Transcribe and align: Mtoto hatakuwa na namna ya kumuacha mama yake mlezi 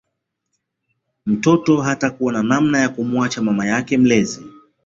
Mtoto 1.25 1.81
hatakuwa 1.81 2.33
na 2.33 2.43
namna 2.43 2.79
ya 2.79 2.89
kumuacha 2.89 3.41
mama 3.41 3.65
yake 3.65 3.97
mlezi 3.97 4.43